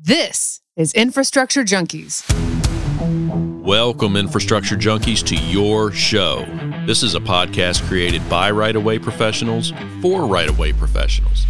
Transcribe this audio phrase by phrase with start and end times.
[0.00, 2.22] This is Infrastructure Junkies.
[3.64, 6.46] Welcome, infrastructure junkies, to your show.
[6.86, 11.46] This is a podcast created by right of way professionals for right of way professionals.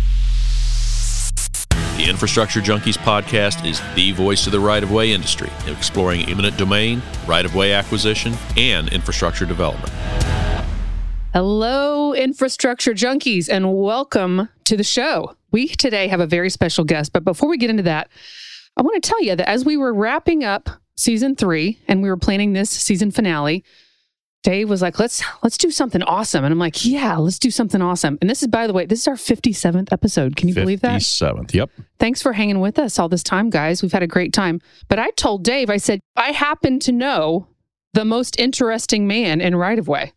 [1.98, 6.56] The Infrastructure Junkies podcast is the voice of the right of way industry, exploring eminent
[6.56, 9.92] domain, right of way acquisition, and infrastructure development.
[11.34, 15.34] Hello, Infrastructure Junkies, and welcome to the show.
[15.50, 18.08] We today have a very special guest, but before we get into that,
[18.76, 22.08] I want to tell you that as we were wrapping up season three and we
[22.08, 23.64] were planning this season finale,
[24.44, 27.82] Dave was like, "Let's let's do something awesome," and I'm like, "Yeah, let's do something
[27.82, 30.36] awesome." And this is, by the way, this is our 57th episode.
[30.36, 31.00] Can you believe that?
[31.00, 31.52] 57th.
[31.52, 31.70] Yep.
[31.98, 33.82] Thanks for hanging with us all this time, guys.
[33.82, 34.60] We've had a great time.
[34.88, 37.48] But I told Dave, I said, I happen to know
[37.94, 40.12] the most interesting man in right of way.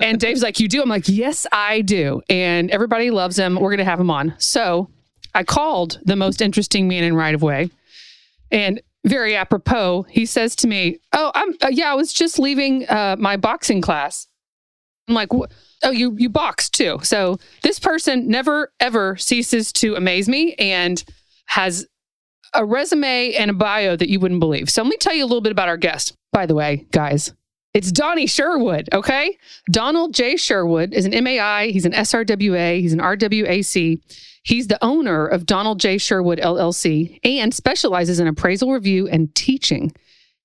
[0.00, 0.82] And Dave's like, You do?
[0.82, 2.22] I'm like, Yes, I do.
[2.28, 3.56] And everybody loves him.
[3.56, 4.34] We're going to have him on.
[4.38, 4.90] So
[5.34, 7.70] I called the most interesting man in right of way.
[8.50, 12.88] And very apropos, he says to me, Oh, I'm, uh, yeah, I was just leaving
[12.88, 14.26] uh, my boxing class.
[15.08, 15.28] I'm like,
[15.82, 16.98] Oh, you you box too.
[17.02, 21.02] So this person never ever ceases to amaze me and
[21.46, 21.86] has
[22.54, 24.70] a resume and a bio that you wouldn't believe.
[24.70, 26.14] So let me tell you a little bit about our guest.
[26.32, 27.32] By the way, guys,
[27.76, 29.36] it's Donnie Sherwood, okay?
[29.70, 30.36] Donald J.
[30.36, 34.00] Sherwood is an MAI, he's an SRWA, he's an RWAC.
[34.42, 35.98] He's the owner of Donald J.
[35.98, 39.92] Sherwood LLC and specializes in appraisal review and teaching.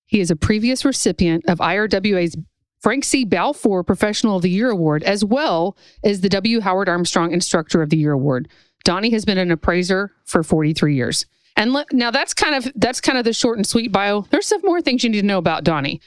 [0.07, 2.35] He is a previous recipient of IRWA's
[2.81, 3.23] Frank C.
[3.23, 6.59] Balfour Professional of the Year Award, as well as the W.
[6.59, 8.49] Howard Armstrong Instructor of the Year Award.
[8.83, 11.25] Donnie has been an appraiser for 43 years.
[11.55, 14.21] And le- now that's kind of that's kind of the short and sweet bio.
[14.31, 16.01] There's some more things you need to know about Donnie.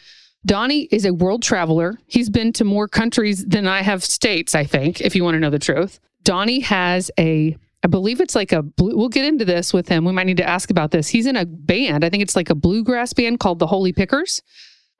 [0.47, 1.99] Donnie is a world traveler.
[2.07, 5.41] He's been to more countries than I have states, I think, if you want to
[5.41, 6.01] know the truth.
[6.23, 10.07] Donnie has a I believe it's like a blue, we'll get into this with him.
[10.07, 11.07] We might need to ask about this.
[11.07, 12.03] He's in a band.
[12.03, 14.41] I think it's like a bluegrass band called the Holy Pickers.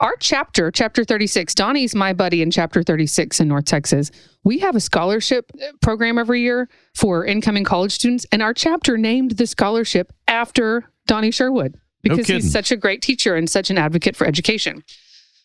[0.01, 4.11] Our chapter, chapter 36, Donnie's my buddy in chapter 36 in North Texas.
[4.45, 8.99] We have a scholarship uh, program every year for incoming college students, and our chapter
[8.99, 12.43] named the scholarship after Donnie Sherwood because kidding.
[12.43, 14.85] he's such a great teacher and such an advocate for education.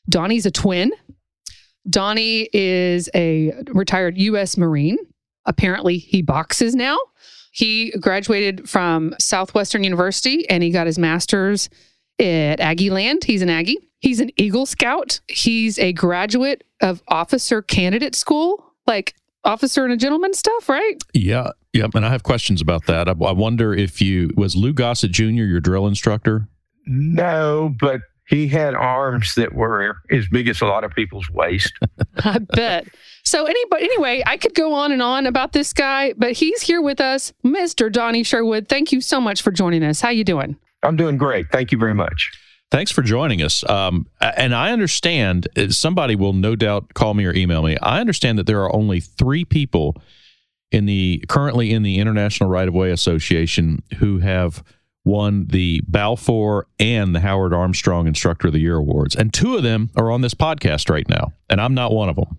[0.09, 0.91] Donnie's a twin.
[1.89, 4.57] Donnie is a retired U.S.
[4.57, 4.97] Marine.
[5.45, 6.97] Apparently, he boxes now.
[7.51, 11.69] He graduated from Southwestern University and he got his master's
[12.19, 13.23] at Aggie Land.
[13.23, 13.79] He's an Aggie.
[13.99, 15.19] He's an Eagle Scout.
[15.27, 20.95] He's a graduate of Officer Candidate School, like officer and a gentleman stuff, right?
[21.13, 21.51] Yeah.
[21.73, 21.95] Yep.
[21.95, 23.07] And I have questions about that.
[23.07, 25.23] I, I wonder if you, was Lou Gossett Jr.
[25.23, 26.47] your drill instructor?
[26.85, 31.73] No, but he had arms that were as big as a lot of people's waist.
[32.17, 32.87] I bet.
[33.23, 36.81] So anybody, anyway, I could go on and on about this guy, but he's here
[36.81, 37.91] with us, Mr.
[37.91, 38.67] Donnie Sherwood.
[38.67, 39.99] Thank you so much for joining us.
[39.99, 40.57] How you doing?
[40.83, 41.47] I'm doing great.
[41.51, 42.31] Thank you very much.
[42.71, 43.67] Thanks for joining us.
[43.67, 47.77] Um, and I understand uh, somebody will no doubt call me or email me.
[47.81, 49.99] I understand that there are only three people
[50.71, 54.63] in the currently in the International Right of Way Association who have
[55.05, 59.63] won the Balfour and the Howard Armstrong Instructor of the Year awards, and two of
[59.63, 62.37] them are on this podcast right now, and I'm not one of them.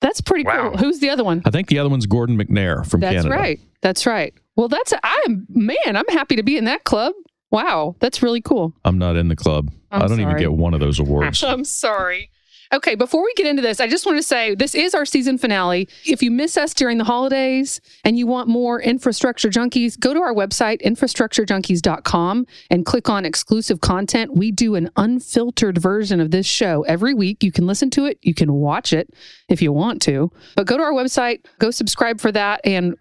[0.00, 0.70] That's pretty Wow.
[0.70, 0.78] cool.
[0.78, 1.42] Who's the other one?
[1.44, 3.34] I think the other one's Gordon McNair from That's Canada.
[3.34, 3.60] right.
[3.82, 4.34] That's right.
[4.56, 5.76] Well, that's I'm man.
[5.96, 7.12] I'm happy to be in that club.
[7.50, 8.72] Wow, that's really cool.
[8.84, 9.70] I'm not in the club.
[9.90, 11.42] I'm I don't even get one of those awards.
[11.44, 12.30] I'm sorry.
[12.72, 15.36] Okay, before we get into this, I just want to say this is our season
[15.36, 15.88] finale.
[16.06, 20.20] If you miss us during the holidays and you want more infrastructure junkies, go to
[20.20, 24.34] our website, infrastructurejunkies.com, and click on exclusive content.
[24.34, 27.42] We do an unfiltered version of this show every week.
[27.42, 29.10] You can listen to it, you can watch it
[29.50, 32.96] if you want to, but go to our website, go subscribe for that, and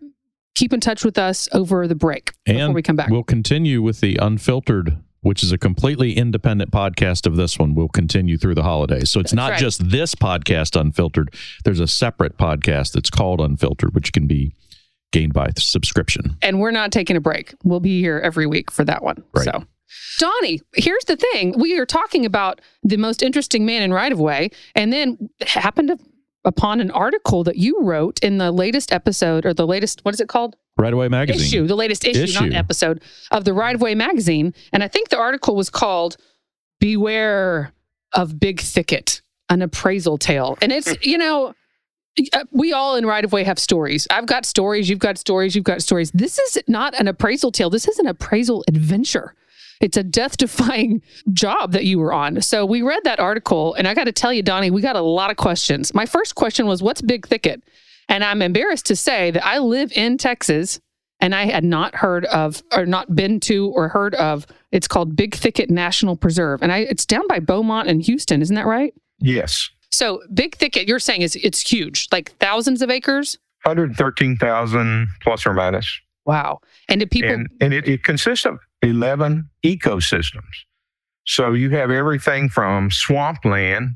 [0.55, 3.09] keep in touch with us over the break before And we come back.
[3.09, 7.75] We'll continue with the unfiltered, which is a completely independent podcast of this one.
[7.75, 9.09] We'll continue through the holidays.
[9.09, 9.59] So it's That's not right.
[9.59, 11.33] just this podcast, Unfiltered.
[11.63, 14.53] There's a separate podcast that's called Unfiltered, which can be
[15.11, 16.37] gained by subscription.
[16.41, 17.53] and we're not taking a break.
[17.63, 19.23] We'll be here every week for that one.
[19.33, 19.45] Right.
[19.45, 19.65] So,
[20.19, 24.19] Donnie, here's the thing: we are talking about the most interesting man in right of
[24.19, 25.99] way, and then happened
[26.45, 30.19] upon an article that you wrote in the latest episode or the latest what is
[30.21, 31.41] it called Right of Way Magazine.
[31.41, 33.01] issue, the latest issue, not episode
[33.31, 36.17] of the Right of Way magazine, and I think the article was called
[36.79, 37.71] "Beware
[38.13, 40.57] of Big Thicket." An appraisal tale.
[40.61, 41.53] And it's, you know,
[42.31, 44.07] uh, we all in right of way have stories.
[44.09, 44.89] I've got stories.
[44.89, 45.55] You've got stories.
[45.55, 46.09] You've got stories.
[46.11, 47.69] This is not an appraisal tale.
[47.69, 49.35] This is an appraisal adventure.
[49.81, 51.01] It's a death defying
[51.33, 52.41] job that you were on.
[52.41, 55.01] So we read that article, and I got to tell you, Donnie, we got a
[55.01, 55.93] lot of questions.
[55.93, 57.61] My first question was, What's Big Thicket?
[58.09, 60.79] And I'm embarrassed to say that I live in Texas
[61.21, 64.45] and I had not heard of or not been to or heard of.
[64.71, 68.55] It's called Big Thicket National Preserve, and I it's down by Beaumont and Houston, isn't
[68.55, 68.93] that right?
[69.19, 69.69] Yes.
[69.91, 73.37] So Big Thicket, you're saying is it's huge, like thousands of acres.
[73.63, 76.01] 113,000 plus or minus.
[76.25, 76.61] Wow.
[76.89, 80.65] And people and and it, it consists of 11 ecosystems.
[81.25, 83.95] So you have everything from swampland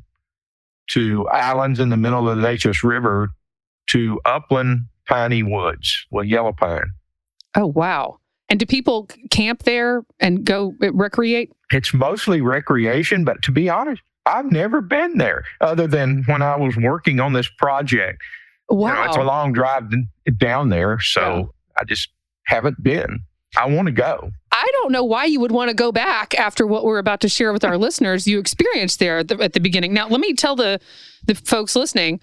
[0.91, 3.29] to islands in the middle of the Neches River
[3.87, 6.91] to upland piney woods with yellow pine.
[7.55, 8.19] Oh wow.
[8.49, 11.51] And do people camp there and go uh, recreate?
[11.71, 16.55] It's mostly recreation, but to be honest, I've never been there other than when I
[16.55, 18.21] was working on this project.
[18.69, 19.91] You know, it's a long drive
[20.37, 21.43] down there, so Yeah.
[21.79, 22.09] I just
[22.45, 23.19] haven't been.
[23.57, 24.31] I want to go.
[24.51, 27.29] I don't know why you would want to go back after what we're about to
[27.29, 28.27] share with our listeners.
[28.27, 29.93] You experienced there at the, at the beginning.
[29.93, 30.79] Now, let me tell the
[31.25, 32.19] the folks listening.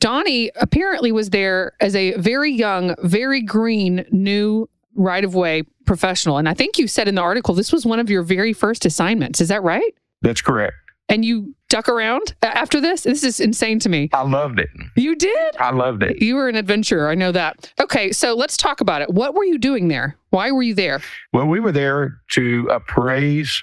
[0.00, 6.38] Donnie apparently was there as a very young, very green, new right of way professional,
[6.38, 8.84] and I think you said in the article this was one of your very first
[8.84, 9.40] assignments.
[9.40, 9.94] Is that right?
[10.22, 10.74] That's correct.
[11.08, 13.02] And you duck around after this.
[13.02, 14.10] This is insane to me.
[14.12, 14.68] I loved it.
[14.96, 15.56] You did.
[15.56, 16.22] I loved it.
[16.22, 17.08] You were an adventurer.
[17.08, 17.72] I know that.
[17.80, 19.10] Okay, so let's talk about it.
[19.10, 20.16] What were you doing there?
[20.30, 21.00] Why were you there?
[21.32, 23.62] Well, we were there to appraise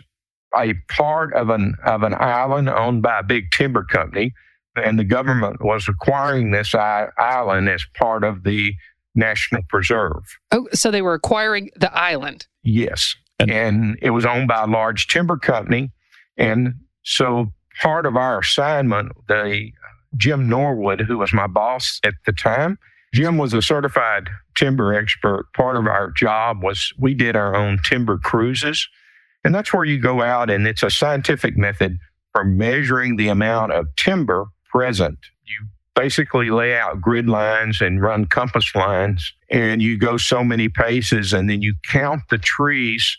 [0.57, 4.33] a part of an of an island owned by a big timber company,
[4.79, 8.73] and the government was acquiring this I- island as part of the
[9.15, 10.23] national preserve.
[10.51, 12.47] Oh, so they were acquiring the island.
[12.63, 15.91] Yes, And- and, it was owned by a large timber company,
[16.37, 17.51] and so
[17.81, 22.77] part of our assignment, the uh, Jim Norwood, who was my boss at the time,
[23.13, 25.45] Jim was a certified timber expert.
[25.55, 28.87] Part of our job was we did our own timber cruises.
[29.43, 31.97] And that's where you go out, and it's a scientific method
[32.33, 35.17] for measuring the amount of timber present.
[35.45, 40.69] You basically lay out grid lines and run compass lines, and you go so many
[40.69, 43.17] paces, and then you count the trees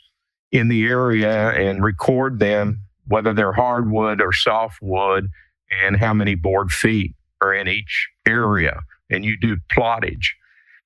[0.52, 5.28] in the area and record them, whether they're hardwood or softwood,
[5.82, 8.80] and how many board feet are in each area.
[9.10, 10.34] And you do plottage.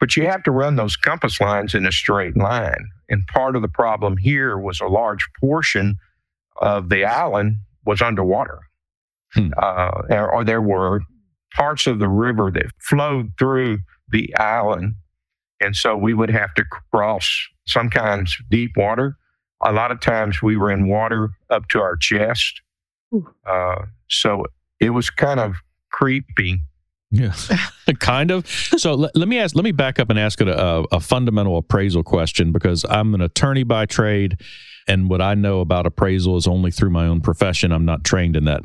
[0.00, 2.91] But you have to run those compass lines in a straight line.
[3.09, 5.97] And part of the problem here was a large portion
[6.61, 8.61] of the island was underwater.
[9.34, 9.49] Hmm.
[9.56, 11.00] Uh, or, or there were
[11.55, 14.94] parts of the river that flowed through the island.
[15.61, 17.31] And so we would have to cross
[17.67, 19.17] sometimes deep water.
[19.64, 22.61] A lot of times we were in water up to our chest.
[23.46, 24.44] Uh, so
[24.81, 25.56] it was kind of
[25.93, 26.61] creepy.
[27.11, 27.35] Yeah,
[28.00, 28.49] kind of.
[28.49, 29.55] So let, let me ask.
[29.55, 33.20] Let me back up and ask it a, a fundamental appraisal question because I'm an
[33.20, 34.40] attorney by trade,
[34.88, 37.70] and what I know about appraisal is only through my own profession.
[37.70, 38.62] I'm not trained in that.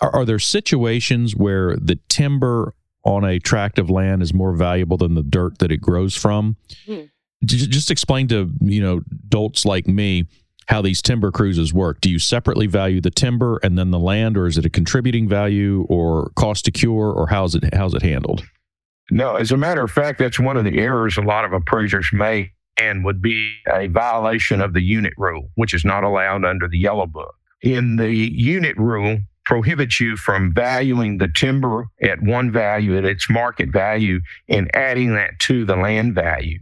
[0.00, 2.74] Are, are there situations where the timber
[3.04, 6.56] on a tract of land is more valuable than the dirt that it grows from?
[6.86, 7.02] Hmm.
[7.44, 10.26] J- Just explain to you know dolts like me
[10.68, 12.00] how these timber cruises work.
[12.00, 15.28] Do you separately value the timber and then the land, or is it a contributing
[15.28, 18.44] value or cost to cure, or how's it how's it handled?
[19.10, 22.08] No, as a matter of fact, that's one of the errors a lot of appraisers
[22.12, 26.66] make and would be a violation of the unit rule, which is not allowed under
[26.66, 27.34] the yellow book.
[27.60, 33.28] In the unit rule, prohibits you from valuing the timber at one value at its
[33.28, 36.58] market value and adding that to the land value.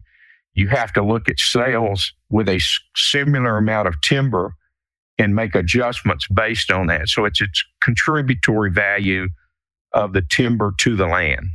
[0.54, 2.60] You have to look at sales with a
[2.94, 4.54] similar amount of timber
[5.18, 7.08] and make adjustments based on that.
[7.08, 9.28] So it's its contributory value
[9.92, 11.46] of the timber to the land.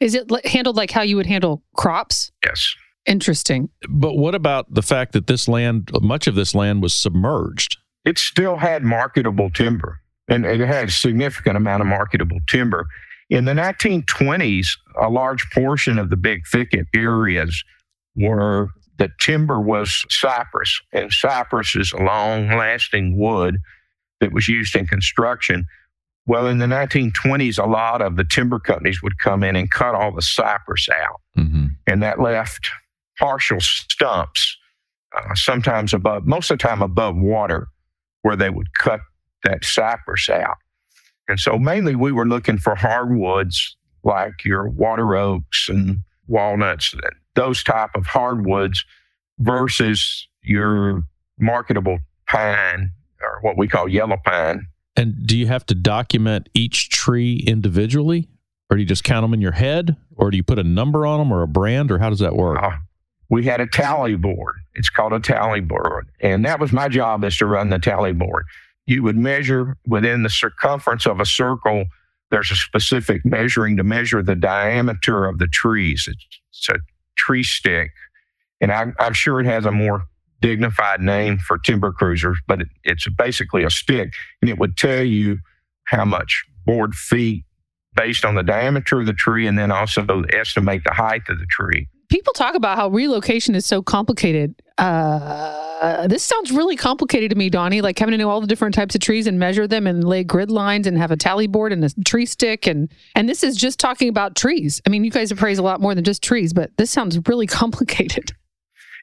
[0.00, 2.30] Is it handled like how you would handle crops?
[2.44, 2.74] Yes.
[3.06, 3.68] Interesting.
[3.88, 7.78] But what about the fact that this land, much of this land was submerged?
[8.04, 12.86] it still had marketable timber and it had a significant amount of marketable timber.
[13.30, 14.68] In the 1920s,
[15.00, 17.64] a large portion of the big thicket areas
[18.16, 23.56] were the timber was cypress, and cypress is a long lasting wood
[24.20, 25.66] that was used in construction.
[26.26, 29.94] Well, in the 1920s, a lot of the timber companies would come in and cut
[29.94, 31.66] all the cypress out Mm-hmm.
[31.88, 32.70] and that left
[33.18, 34.56] partial stumps,
[35.16, 37.66] uh, sometimes above, most of the time above water,
[38.22, 39.00] where they would cut
[39.44, 40.56] that cypress out.
[41.28, 46.94] And so mainly we were looking for hardwoods like your water oaks and walnuts,
[47.34, 48.84] those type of hardwoods
[49.38, 51.02] versus your
[51.38, 51.98] marketable
[52.28, 52.90] pine
[53.22, 54.66] or what we call yellow pine.
[54.96, 58.28] And do you have to document each tree individually,
[58.70, 61.04] or do you just count them in your head, or do you put a number
[61.04, 62.62] on them, or a brand, or how does that work?
[62.62, 62.70] Uh,
[63.28, 64.56] we had a tally board.
[64.74, 66.08] It's called a tally board.
[66.20, 68.44] And that was my job is to run the tally board.
[68.86, 71.86] You would measure within the circumference of a circle.
[72.30, 76.06] There's a specific measuring to measure the diameter of the trees.
[76.08, 76.78] It's, it's a
[77.16, 77.90] tree stick.
[78.60, 80.04] and I, I'm sure it has a more
[80.40, 84.12] dignified name for timber cruisers, but it, it's basically a stick,
[84.42, 85.38] and it would tell you
[85.84, 87.44] how much board feet
[87.96, 91.46] based on the diameter of the tree, and then also estimate the height of the
[91.48, 91.86] tree.
[92.14, 94.54] People talk about how relocation is so complicated.
[94.78, 97.80] Uh, this sounds really complicated to me, Donnie.
[97.80, 100.22] Like having to know all the different types of trees and measure them and lay
[100.22, 103.56] grid lines and have a tally board and a tree stick and and this is
[103.56, 104.80] just talking about trees.
[104.86, 107.46] I mean, you guys appraise a lot more than just trees, but this sounds really
[107.48, 108.30] complicated.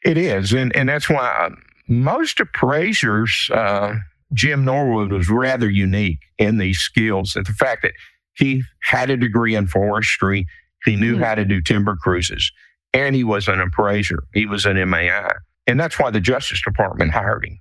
[0.06, 1.50] It is, and and that's why
[1.90, 3.96] most appraisers, uh,
[4.32, 7.36] Jim Norwood was rather unique in these skills.
[7.36, 7.92] And the fact that
[8.36, 10.46] he had a degree in forestry,
[10.86, 11.24] he knew mm-hmm.
[11.24, 12.54] how to do timber cruises,
[12.94, 14.24] and he was an appraiser.
[14.34, 15.32] He was an MAI.
[15.68, 17.60] And that's why the Justice Department hired him.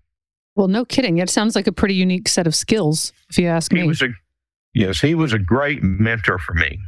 [0.56, 1.18] Well, no kidding.
[1.18, 3.82] It sounds like a pretty unique set of skills, if you ask me.
[3.82, 4.08] He was a,
[4.74, 6.78] yes, he was a great mentor for me.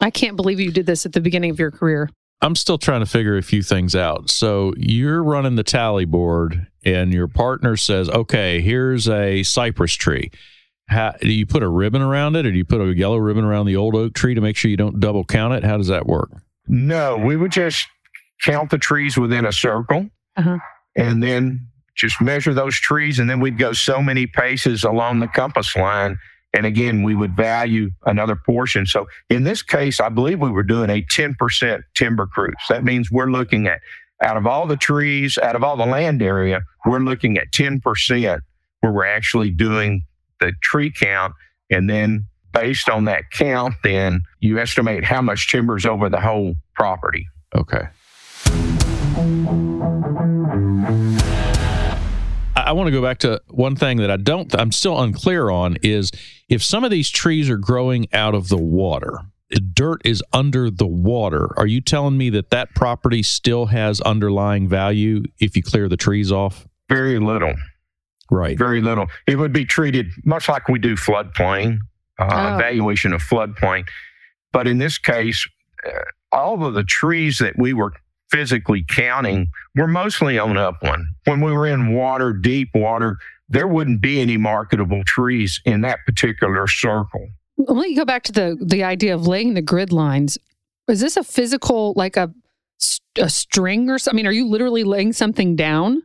[0.00, 2.10] I can't believe you did this at the beginning of your career.
[2.42, 4.28] I'm still trying to figure a few things out.
[4.28, 10.30] So you're running the tally board, and your partner says, "Okay, here's a cypress tree.
[10.88, 13.44] How, do you put a ribbon around it, or do you put a yellow ribbon
[13.44, 15.64] around the old oak tree to make sure you don't double count it?
[15.64, 16.30] How does that work?"
[16.68, 17.86] No, we would just
[18.42, 20.58] count the trees within a circle, uh-huh.
[20.96, 25.28] and then just measure those trees, and then we'd go so many paces along the
[25.28, 26.18] compass line
[26.56, 28.86] and again, we would value another portion.
[28.86, 32.54] So in this case, I believe we were doing a 10% timber cruise.
[32.70, 33.80] That means we're looking at
[34.22, 38.40] out of all the trees, out of all the land area, we're looking at 10%
[38.80, 40.04] where we're actually doing
[40.40, 41.34] the tree count.
[41.70, 42.24] And then
[42.56, 47.28] based on that count, then you estimate how much timber is over the whole property.
[47.54, 47.82] Okay.
[52.56, 55.76] I want to go back to one thing that I don't, I'm still unclear on
[55.82, 56.10] is
[56.48, 59.20] if some of these trees are growing out of the water,
[59.50, 61.56] the dirt is under the water.
[61.58, 65.96] Are you telling me that that property still has underlying value if you clear the
[65.96, 66.66] trees off?
[66.88, 67.54] Very little.
[68.30, 68.58] Right.
[68.58, 69.06] Very little.
[69.26, 71.78] It would be treated much like we do floodplain,
[72.18, 72.54] uh, oh.
[72.56, 73.86] evaluation of floodplain.
[74.52, 75.46] But in this case,
[75.86, 75.90] uh,
[76.32, 77.92] all of the trees that we were
[78.30, 81.06] physically counting were mostly on upland.
[81.24, 83.18] When we were in water, deep water,
[83.48, 87.28] there wouldn't be any marketable trees in that particular circle.
[87.58, 90.36] Let me go back to the the idea of laying the grid lines.
[90.88, 92.32] Is this a physical, like a
[93.18, 94.16] a string or something?
[94.16, 96.02] I mean, are you literally laying something down?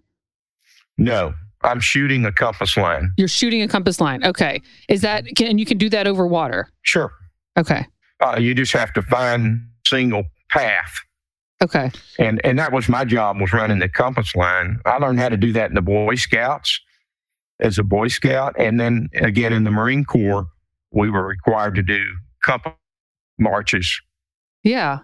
[0.98, 3.12] No, I'm shooting a compass line.
[3.18, 4.24] You're shooting a compass line.
[4.24, 4.62] Okay.
[4.90, 6.70] Is that can and you can do that over water?
[6.82, 7.12] Sure.
[7.58, 7.86] Okay.
[8.20, 10.94] Uh, you just have to find single path
[11.62, 11.92] Okay.
[12.18, 14.80] And and that was my job was running the compass line.
[14.86, 16.80] I learned how to do that in the Boy Scouts
[17.60, 20.48] as a Boy Scout, and then again in the Marine Corps,
[20.92, 22.04] we were required to do
[22.44, 22.74] compass
[23.38, 24.02] marches.
[24.64, 25.00] Yeah.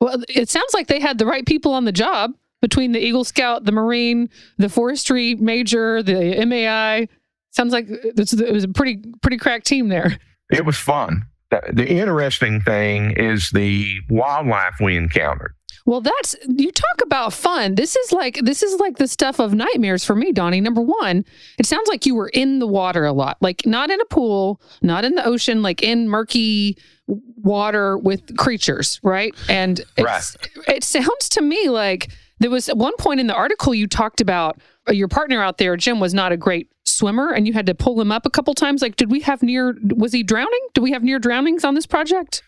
[0.00, 2.32] Well, it sounds like they had the right people on the job
[2.62, 7.08] between the Eagle Scout, the Marine, the forestry major, the MAI.
[7.50, 10.16] Sounds like it was a pretty pretty crack team there.
[10.50, 11.26] It was fun.
[11.50, 15.54] The, interesting thing is the wildlife we encountered.
[15.84, 17.74] Well, that's you talk about fun.
[17.74, 20.60] This is like this is like the stuff of nightmares for me, Donnie.
[20.60, 21.24] Number one,
[21.58, 24.60] it sounds like you were in the water a lot, like not in a pool,
[24.80, 26.78] not in the ocean, like in murky
[27.08, 29.34] water with creatures, right?
[29.48, 30.36] And right.
[30.68, 32.08] it sounds to me like
[32.42, 35.58] there was at one point in the article you talked about uh, your partner out
[35.58, 38.30] there, Jim, was not a great swimmer, and you had to pull him up a
[38.30, 38.82] couple times.
[38.82, 39.76] Like, did we have near?
[39.96, 40.68] Was he drowning?
[40.74, 42.42] Do we have near drownings on this project?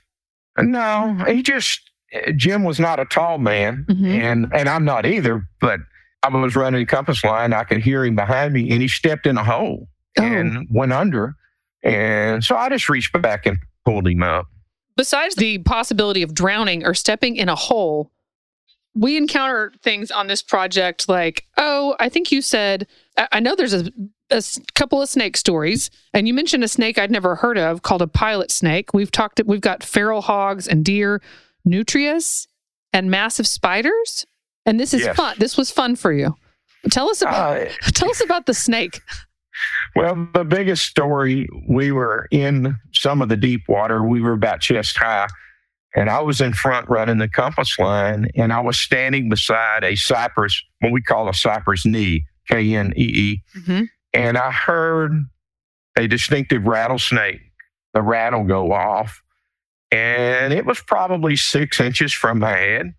[0.59, 1.91] No, he just
[2.37, 4.07] Jim was not a tall man, mm-hmm.
[4.07, 5.49] and and I'm not either.
[5.61, 5.81] But
[6.23, 7.53] I was running the compass line.
[7.53, 10.23] I could hear him behind me, and he stepped in a hole oh.
[10.23, 11.35] and went under.
[11.83, 14.47] And so I just reached back and pulled him up.
[14.97, 18.11] Besides the possibility of drowning or stepping in a hole,
[18.95, 22.87] we encounter things on this project like, oh, I think you said,
[23.33, 23.91] I know there's a,
[24.31, 24.43] a,
[24.75, 28.07] couple of snake stories, and you mentioned a snake I'd never heard of called a
[28.07, 28.95] pilot snake.
[28.95, 31.21] We've talked, we've got feral hogs and deer
[31.65, 32.47] nutrias
[32.93, 34.27] and massive spiders.
[34.67, 35.17] And this is yes.
[35.17, 35.37] fun.
[35.39, 36.35] This was fun for you.
[36.91, 39.01] Tell us about uh, tell us about the snake.
[39.95, 44.03] Well, the biggest story, we were in some of the deep water.
[44.03, 45.29] We were about chest high,
[45.95, 49.97] and I was in front running the compass line, and I was standing beside a
[49.97, 53.43] cypress, what we call a cypress knee, K N E E.
[53.59, 53.83] Mm-hmm.
[54.13, 55.13] And I heard
[55.97, 57.41] a distinctive rattlesnake,
[57.93, 59.23] the rattle go off
[59.95, 62.95] and it was probably six inches from my head.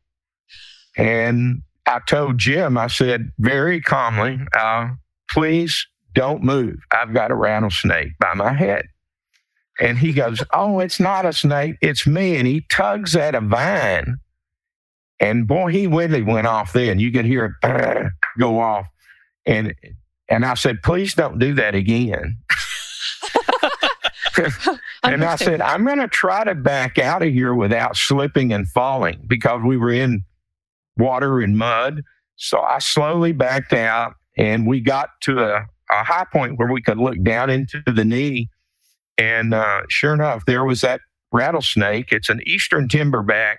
[0.95, 4.91] And I told Jim, I said very calmly, uh,
[5.29, 6.77] please don't move.
[6.91, 8.87] I've got a rattlesnake by my head.
[9.79, 12.37] And he goes, Oh, it's not a snake, it's me.
[12.37, 14.17] And he tugs at a vine
[15.19, 16.99] And boy, he really went off then.
[16.99, 18.87] You could hear it go off.
[19.45, 19.73] And
[20.29, 22.37] and I said, please don't do that again.
[25.03, 28.67] and I said, I'm going to try to back out of here without slipping and
[28.67, 30.23] falling because we were in
[30.97, 32.01] water and mud.
[32.35, 36.81] So I slowly backed out and we got to a, a high point where we
[36.81, 38.49] could look down into the knee.
[39.17, 42.11] And uh, sure enough, there was that rattlesnake.
[42.11, 43.57] It's an eastern timberback.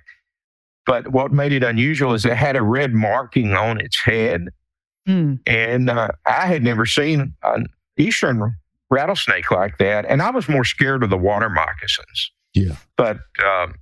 [0.85, 4.49] But what made it unusual is it had a red marking on its head.
[5.09, 5.41] Mm.
[5.47, 8.55] And uh, I had never seen an eastern
[8.91, 10.05] rattlesnake like that.
[10.05, 12.31] And I was more scared of the water moccasins.
[12.55, 12.77] Yeah.
[12.97, 13.75] But um,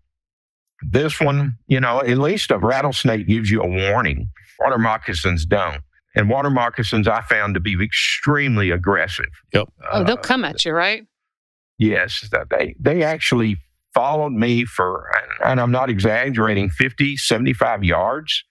[0.82, 4.28] this one, you know, at least a rattlesnake gives you a warning.
[4.60, 5.82] Water moccasins don't.
[6.14, 9.26] And water moccasins I found to be extremely aggressive.
[9.52, 9.68] Yep.
[9.92, 11.04] Oh, they'll Uh, come at you, right?
[11.78, 13.56] Yes, they they actually
[13.92, 15.08] followed me for,
[15.44, 18.44] and I'm not exaggerating, 50, 75 yards.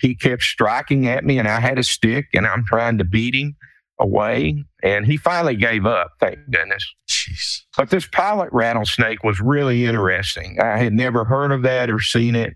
[0.00, 3.34] He kept striking at me, and I had a stick, and I'm trying to beat
[3.34, 3.56] him
[3.98, 4.64] away.
[4.82, 6.84] And he finally gave up, thank goodness.
[7.08, 7.62] Jeez.
[7.76, 10.58] But this pilot rattlesnake was really interesting.
[10.60, 12.54] I had never heard of that or seen it.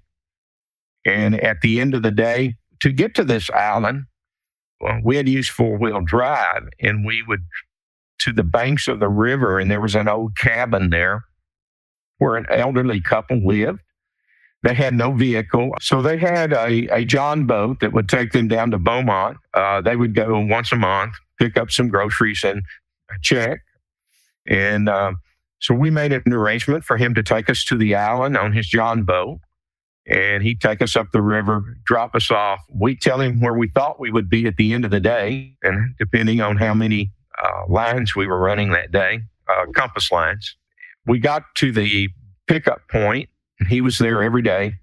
[1.05, 4.05] And at the end of the day, to get to this island,
[4.81, 7.40] well, we had used four wheel drive and we would
[8.20, 11.24] to the banks of the river, and there was an old cabin there
[12.18, 13.80] where an elderly couple lived.
[14.62, 15.72] They had no vehicle.
[15.80, 19.38] So they had a, a John boat that would take them down to Beaumont.
[19.54, 22.62] Uh, they would go once a month, pick up some groceries and
[23.10, 23.60] a check.
[24.46, 25.12] And uh,
[25.60, 28.68] so we made an arrangement for him to take us to the island on his
[28.68, 29.40] John boat.
[30.06, 32.60] And he'd take us up the river, drop us off.
[32.68, 35.54] We'd tell him where we thought we would be at the end of the day.
[35.62, 37.12] And depending on how many
[37.42, 40.56] uh, lines we were running that day, uh, compass lines,
[41.06, 42.09] we got to the
[42.47, 43.28] pickup point,
[43.59, 44.75] and he was there every day.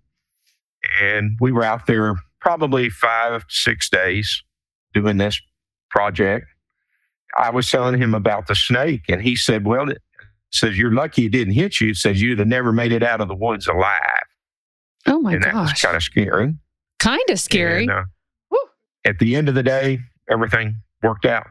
[1.02, 4.44] And we were out there probably five, six days
[4.94, 5.40] doing this
[5.90, 6.46] project.
[7.38, 10.02] I was telling him about the snake, and he said, Well, it
[10.52, 11.90] says, You're lucky it didn't hit you.
[11.90, 14.02] It says, You'd have never made it out of the woods alive.
[15.06, 15.82] Oh my and that was gosh.
[15.82, 16.54] kind of scary.
[17.00, 17.84] Kind of scary.
[17.84, 18.04] And, uh,
[19.06, 21.48] at the end of the day, everything worked out.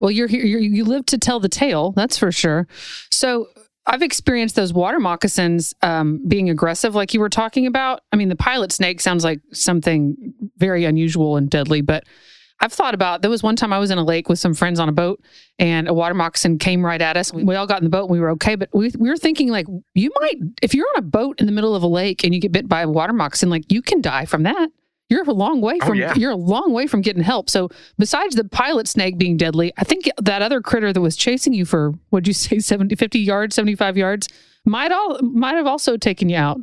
[0.00, 0.44] Well, you're here.
[0.44, 1.92] You're, you live to tell the tale.
[1.92, 2.68] That's for sure.
[3.10, 3.48] So
[3.86, 8.02] I've experienced those water moccasins um, being aggressive, like you were talking about.
[8.12, 12.04] I mean, the pilot snake sounds like something very unusual and deadly, but
[12.60, 13.22] I've thought about.
[13.22, 15.22] There was one time I was in a lake with some friends on a boat,
[15.58, 17.32] and a water moccasin came right at us.
[17.32, 19.48] We all got in the boat, and we were okay, but we we were thinking
[19.48, 22.34] like, you might if you're on a boat in the middle of a lake and
[22.34, 24.68] you get bit by a water moccasin, like you can die from that.
[25.10, 26.14] You're a long way Oh, from yeah.
[26.16, 27.48] you're a long way from getting help.
[27.48, 31.54] So besides the pilot snake being deadly, I think that other critter that was chasing
[31.54, 34.28] you for what'd you say 70 50 yards, 75 yards
[34.64, 36.60] might all might have also taken you out.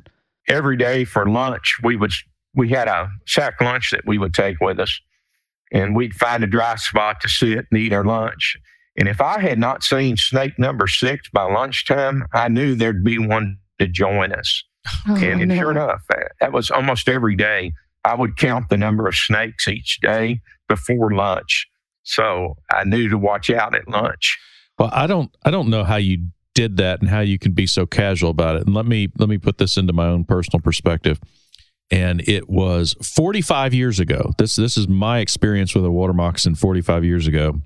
[0.47, 2.11] Every day for lunch, we would
[2.53, 5.01] we had a sack lunch that we would take with us,
[5.71, 8.55] and we'd find a dry spot to sit and eat our lunch.
[8.97, 13.17] And if I had not seen snake number six by lunchtime, I knew there'd be
[13.17, 14.63] one to join us.
[15.09, 15.55] Oh, and, and no.
[15.57, 16.01] sure enough,
[16.39, 17.73] that was almost every day.
[18.05, 21.67] I would count the number of snakes each day before lunch.
[22.03, 24.37] So I knew to watch out at lunch.
[24.77, 27.65] Well, I don't I don't know how you did that and how you can be
[27.65, 28.65] so casual about it.
[28.65, 31.19] And let me let me put this into my own personal perspective.
[31.91, 34.31] And it was 45 years ago.
[34.37, 37.59] This this is my experience with a water moccasin 45 years ago.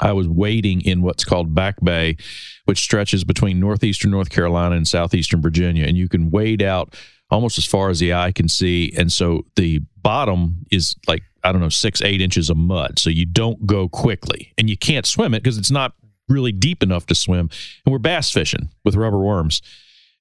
[0.00, 2.16] I was wading in what's called Back Bay,
[2.64, 5.84] which stretches between northeastern North Carolina and southeastern Virginia.
[5.86, 6.94] And you can wade out
[7.30, 8.92] almost as far as the eye can see.
[8.96, 12.98] And so the bottom is like, I don't know, six, eight inches of mud.
[12.98, 15.94] So you don't go quickly and you can't swim it because it's not
[16.28, 17.50] really deep enough to swim.
[17.84, 19.62] And we're bass fishing with rubber worms.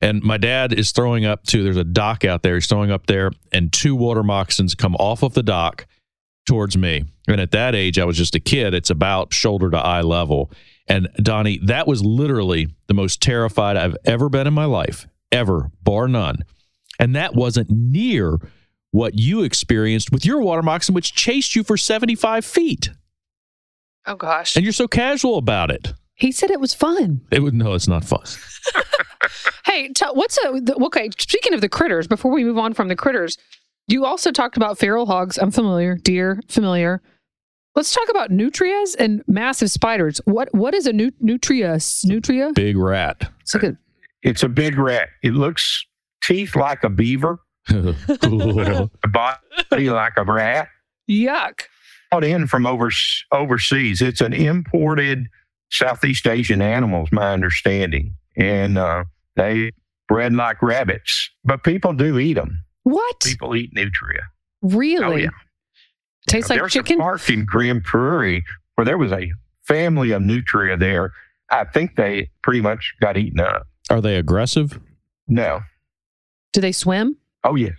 [0.01, 2.55] And my dad is throwing up to, there's a dock out there.
[2.55, 5.85] He's throwing up there, and two water moccasins come off of the dock
[6.45, 7.05] towards me.
[7.27, 8.73] And at that age, I was just a kid.
[8.73, 10.51] It's about shoulder to eye level.
[10.87, 15.71] And Donnie, that was literally the most terrified I've ever been in my life, ever,
[15.83, 16.43] bar none.
[16.99, 18.37] And that wasn't near
[18.91, 22.89] what you experienced with your water moccasin, which chased you for 75 feet.
[24.05, 24.55] Oh gosh.
[24.55, 25.93] And you're so casual about it.
[26.15, 27.21] He said it was fun.
[27.31, 28.23] It would no, it's not fun.
[29.65, 31.09] Hey, t- what's a the, okay?
[31.17, 33.37] Speaking of the critters, before we move on from the critters,
[33.87, 35.37] you also talked about feral hogs.
[35.37, 37.01] I'm familiar, deer, familiar.
[37.75, 40.19] Let's talk about nutrias and massive spiders.
[40.25, 41.79] What what is a nu- nutria?
[42.03, 42.51] Nutria?
[42.53, 43.31] Big rat.
[43.41, 43.77] It's like a
[44.23, 45.07] It's a big rat.
[45.23, 45.85] It looks
[46.21, 47.39] teeth like a beaver,
[47.69, 50.67] a body like a rat.
[51.09, 51.61] yuck.
[52.11, 52.91] Brought in from over,
[53.31, 54.01] overseas.
[54.01, 55.27] It's an imported
[55.71, 58.15] Southeast Asian animal, is my understanding.
[58.35, 59.05] And uh,
[59.37, 59.71] they
[60.09, 62.65] bred like rabbits, but people do eat them.
[62.83, 63.19] What?
[63.21, 64.21] People eat nutria.
[64.61, 65.03] Really?
[65.05, 65.29] Oh, yeah.
[66.27, 66.99] Tastes Now, like There's chicken?
[66.99, 68.43] a park in Grand Prairie
[68.75, 69.31] where there was a
[69.63, 71.11] family of nutria there.
[71.49, 73.67] I think they pretty much got eaten up.
[73.89, 74.79] Are they aggressive?
[75.27, 75.61] No.
[76.53, 77.17] Do they swim?
[77.43, 77.73] Oh, yes.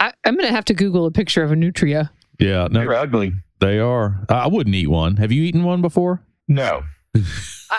[0.00, 2.10] I, I'm going to have to Google a picture of a nutria.
[2.40, 3.32] Yeah, no, They're ugly.
[3.60, 4.24] they are.
[4.28, 5.16] I wouldn't eat one.
[5.18, 6.22] Have you eaten one before?
[6.48, 6.82] No.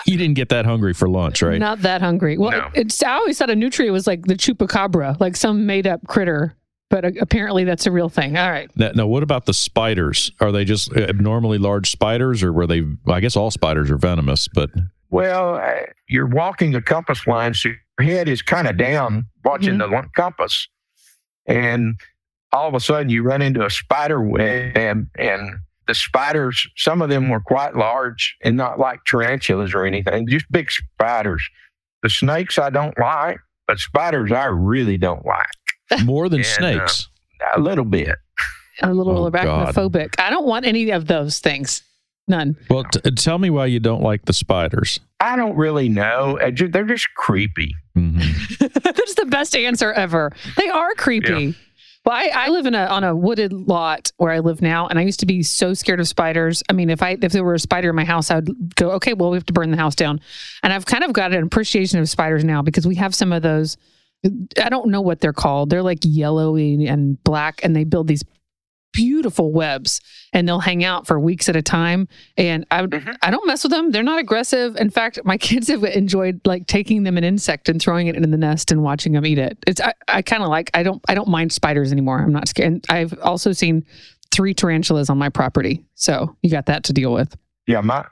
[0.06, 1.56] You didn't get that hungry for lunch, right?
[1.60, 2.36] Not that hungry.
[2.36, 2.68] Well, No.
[2.74, 6.56] it's I always thought a nutria was like the chupacabra, like some made up critter,
[6.90, 8.36] but uh, apparently that's a real thing.
[8.36, 8.70] All right.
[8.76, 10.30] Now, now, what about the spiders?
[10.40, 12.82] Are they just abnormally large spiders, or were they?
[13.06, 14.70] I guess all spiders are venomous, but
[15.10, 19.74] Well, uh, you're walking a compass line, so your head is kind of down watching
[19.78, 19.90] Mhm.
[19.90, 20.68] the compass.
[21.46, 22.00] And
[22.52, 25.50] all of a sudden, you run into a spider web, and
[25.86, 30.50] the spiders, some of them were quite large and not like tarantulas or anything, just
[30.50, 31.46] big spiders.
[32.02, 35.46] The snakes I don't like, but spiders I really don't like
[36.04, 37.08] more than And, uh, snakes.
[37.54, 38.16] a little bit.
[38.82, 39.74] A little Oh, God.
[39.74, 40.14] arachnophobic.
[40.18, 41.82] I don't want any of those things.
[42.26, 42.56] None.
[42.70, 44.98] well, t- tell me why you don't like the spiders.
[45.20, 46.38] I don't really know.
[46.42, 47.74] Uh, ju- They're just creepy.
[47.96, 48.82] Mhm.
[48.82, 50.32] That's the best answer ever.
[50.56, 51.54] They are creepy.
[52.04, 54.98] Well, I, I live in a on a wooded lot where I live now, and
[54.98, 56.62] I used to be so scared of spiders.
[56.68, 58.90] I mean, if I if there were a spider in my house, I would go,
[58.92, 60.20] okay, well, we have to burn the house down.
[60.64, 63.42] And I've kind of got an appreciation of spiders now because we have some of
[63.42, 63.76] those.
[64.62, 65.70] I don't know what they're called.
[65.70, 68.22] They're like yellowy and black, and they build these
[68.92, 70.00] beautiful webs,
[70.32, 72.06] and they'll hang out for weeks at a time.
[72.36, 73.16] And I Mhm.
[73.22, 73.90] I don't mess with them.
[73.90, 74.76] They're not aggressive.
[74.76, 78.30] In fact, my kids have enjoyed like taking them an insect and throwing it in
[78.30, 79.58] the nest and watching them eat it.
[79.66, 82.20] It's I, I kind of like I don't I don't mind spiders anymore.
[82.20, 82.72] I'm not scared.
[82.72, 83.84] And I've also seen
[84.30, 87.36] three tarantulas on my property, so you got that to deal with.
[87.66, 88.04] Yeah, my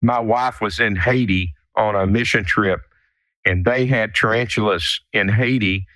[0.00, 2.80] my wife was in Haiti on a mission trip,
[3.44, 5.86] and they had tarantulas in Haiti,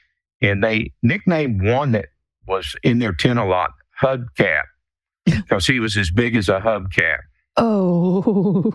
[0.40, 2.06] and they nicknamed one that
[2.46, 3.70] was in their tent a lot
[4.02, 4.64] Hubcap
[5.24, 7.18] because he was as big as a hubcap.
[7.56, 8.72] Oh,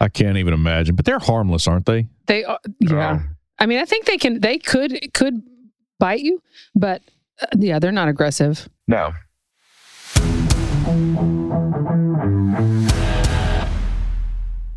[0.00, 2.06] I can't even imagine, but they're harmless, aren't they?
[2.26, 2.58] they are.
[2.80, 4.40] Yeah, Um, I mean, I think they can.
[4.40, 5.42] They could could
[5.98, 6.42] bite you,
[6.74, 7.00] but
[7.40, 8.68] uh, yeah, they're not aggressive.
[8.88, 9.12] no,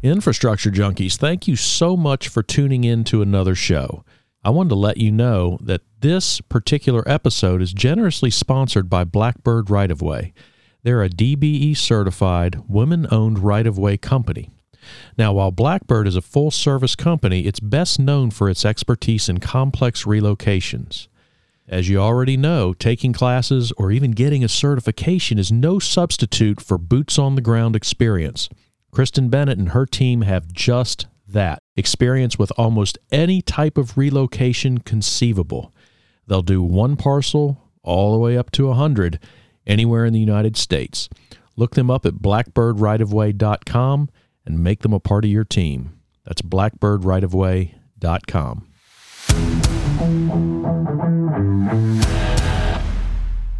[0.07, 4.05] Infrastructure junkies, thank you so much for tuning in to another show.
[4.41, 9.69] I wanted to let you know that this particular episode is generously sponsored by Blackbird
[9.69, 10.33] Right of Way.
[10.83, 14.49] They're a DBE certified, women owned right of way company.
[15.17, 19.41] Now, while Blackbird is a full service company, it's best known for its expertise in
[19.41, 21.09] complex relocations.
[21.67, 26.77] As you already know, taking classes or even getting a certification is no substitute for
[26.77, 28.47] boots on the ground experience.
[28.97, 34.79] Kristen Bennett and her team have just that experience with almost any type of relocation
[34.79, 35.71] conceivable.
[36.25, 39.19] They'll do one parcel all the way up to a 100
[39.67, 41.09] anywhere in the United States.
[41.55, 44.09] Look them up at blackbirdrightofway.com
[44.47, 45.99] and make them a part of your team.
[46.25, 48.67] That's blackbirdrightofway.com.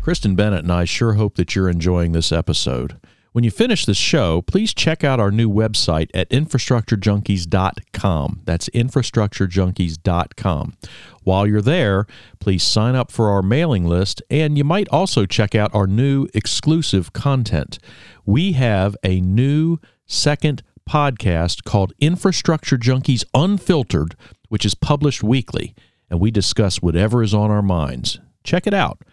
[0.01, 2.99] Kristen Bennett and I sure hope that you're enjoying this episode.
[3.37, 8.41] When you finish this show, please check out our new website at infrastructurejunkies.com.
[8.45, 10.77] That's infrastructurejunkies.com.
[11.21, 12.07] While you're there,
[12.39, 16.27] please sign up for our mailing list, and you might also check out our new
[16.33, 17.77] exclusive content.
[18.25, 24.15] We have a new second podcast called Infrastructure Junkies Unfiltered,
[24.49, 25.75] which is published weekly,
[26.09, 28.19] and we discuss whatever is on our minds.
[28.43, 29.03] Check it out.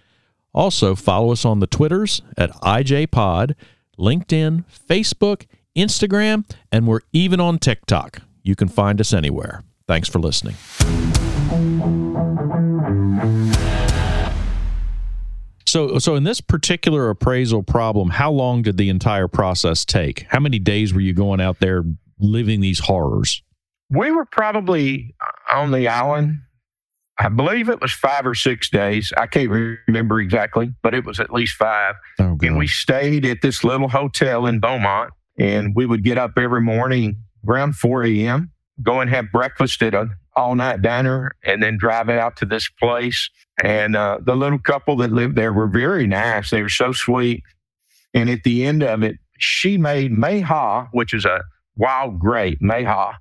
[0.55, 3.55] Also, follow us on the Twitters at IJPod,
[3.99, 8.21] LinkedIn, Facebook, Instagram, and we're even on TikTok.
[8.43, 9.63] You can find us anywhere.
[9.87, 10.55] Thanks for listening.
[15.67, 20.27] So, so in this particular appraisal problem, how long did the entire process take?
[20.29, 21.83] How many days were you going out there
[22.19, 23.43] living these horrors?
[23.91, 25.15] we were probably
[25.53, 26.39] on the island.
[27.19, 29.13] I believe it was five or six days.
[29.17, 29.51] I can't
[29.87, 31.95] remember exactly, but it was at least five.
[32.19, 36.33] Oh, And we stayed at this little hotel in Beaumont, and we would get up
[36.37, 37.17] every morning
[37.49, 38.51] around 4 a.m.,
[38.83, 42.69] go and have breakfast at an all night diner, and then drive out to this
[42.81, 43.31] place.
[43.63, 46.51] And uh, the little couple that lived there were very nice.
[46.51, 47.45] They were so sweet.
[48.13, 51.43] And at the end of it, she made Mayhaw, which is a
[51.77, 53.15] wild grape, Mayhaw,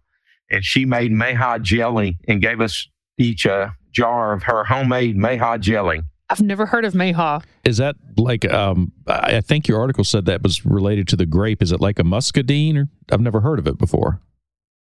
[0.50, 5.60] and she made Mayhaw jelly and gave us each a jar of her homemade Mayhaw
[5.60, 6.02] jelly.
[6.30, 7.44] I've never heard of Mayhaw.
[7.64, 11.26] Is that like um I I think your article said that was related to the
[11.26, 11.62] grape.
[11.62, 14.20] Is it like a muscadine or I've never heard of it before.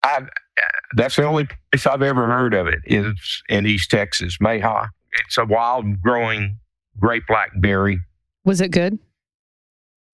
[0.03, 0.21] I,
[0.95, 4.87] that's the only place I've ever heard of it is in East Texas, Mayhaw.
[5.25, 6.57] it's a wild growing
[6.99, 7.99] great blackberry.
[8.45, 8.99] Was it good?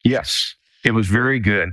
[0.03, 1.69] Yes, it was very good.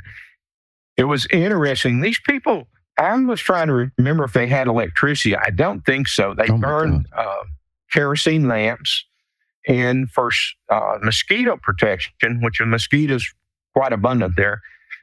[0.97, 2.01] It was interesting.
[2.01, 5.37] These people, I was trying to remember if they had electricity.
[5.37, 6.35] I don't think so.
[6.35, 7.45] They Oh burned uh,
[7.93, 9.05] kerosene lamps
[9.69, 10.31] and for
[10.71, 13.27] uh, mosquito protection, which are mosquitoes
[13.75, 14.61] quite abundant there,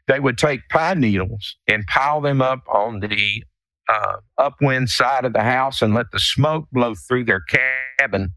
[0.07, 3.43] they would take pine needles and pile them up on the
[3.87, 7.43] uh, upwind side of the house and let the smoke blow through their
[7.97, 8.31] cabin.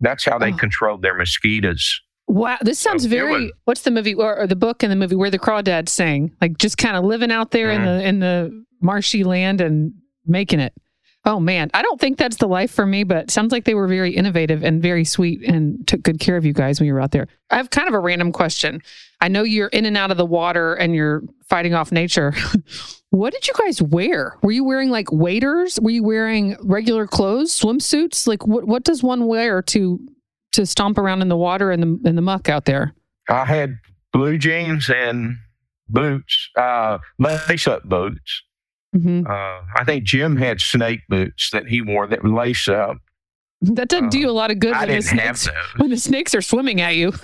[0.00, 0.56] That's how they Oh.
[0.56, 2.00] controlled their mosquitoes.
[2.34, 3.44] Wow, this sounds So very.
[3.44, 6.32] was- what's the movie or, or the book and the movie where the crawdads sing?
[6.40, 7.84] Like just kind of living out there in Mhm.
[7.98, 9.92] the in the marshy land and
[10.26, 10.72] making it.
[11.26, 13.86] Oh man, I don't think that's the life for me, but sounds like they were
[13.86, 17.00] very innovative and very sweet and took good care of you guys when you were
[17.00, 17.28] out there.
[17.50, 18.82] I have kind of a random question.
[19.20, 22.34] I know you're in and out of the water and you're fighting off nature.
[23.10, 24.36] what did you guys wear?
[24.42, 25.78] Were you wearing like waders?
[25.80, 28.26] Were you wearing regular clothes, swimsuits?
[28.26, 30.00] Like what what does one wear to
[30.54, 32.94] to stomp around in the water and the in the muck out there?
[33.28, 33.76] I had
[34.12, 35.36] blue jeans and
[35.88, 38.42] boots, uh, lace up boots.
[38.92, 42.96] hmm Uh, I think Jim had snake boots that he wore that were lace up.
[43.60, 45.44] That doesn't do Uh, you a lot of good I when the, didn't have snakes,
[45.72, 45.80] those.
[45.80, 47.12] when the snakes are swimming at you.